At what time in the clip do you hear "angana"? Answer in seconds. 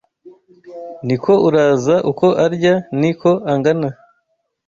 3.51-3.89